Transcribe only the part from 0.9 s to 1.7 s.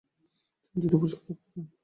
পুরস্কার লাভ করেন।